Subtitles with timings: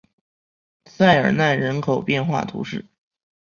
[0.85, 2.83] 塞尔奈人口变化图示